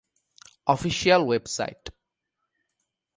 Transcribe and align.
official 0.67 1.21
website 1.25 1.81